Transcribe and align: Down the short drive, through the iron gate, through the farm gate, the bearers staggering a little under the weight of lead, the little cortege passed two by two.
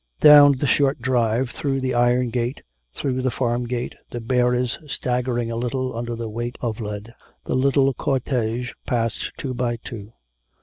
Down 0.21 0.53
the 0.53 0.65
short 0.65 0.99
drive, 0.99 1.51
through 1.51 1.79
the 1.79 1.93
iron 1.93 2.31
gate, 2.31 2.63
through 2.91 3.21
the 3.21 3.29
farm 3.29 3.67
gate, 3.67 3.93
the 4.09 4.19
bearers 4.19 4.79
staggering 4.87 5.51
a 5.51 5.55
little 5.55 5.95
under 5.95 6.15
the 6.15 6.27
weight 6.27 6.57
of 6.59 6.79
lead, 6.79 7.13
the 7.45 7.53
little 7.53 7.93
cortege 7.93 8.73
passed 8.87 9.31
two 9.37 9.53
by 9.53 9.75
two. 9.75 10.11